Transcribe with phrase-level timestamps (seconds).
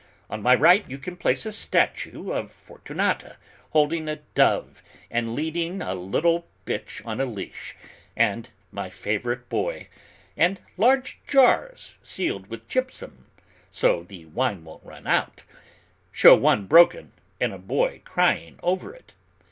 [0.31, 3.37] On my right, you can place a statue of Fortunata
[3.69, 4.81] holding a dove
[5.11, 7.75] and leading a little bitch on a leash,
[8.17, 9.89] and my favorite boy,
[10.35, 13.27] and large jars sealed with gypsum,
[13.69, 15.43] so the wine won't run out;
[16.11, 19.13] show one broken and a boy crying over it.